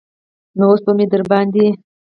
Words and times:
نو 0.57 0.63
اوس 0.69 0.81
به 0.85 0.91
مې 0.97 1.05
درباندې. 1.11 1.65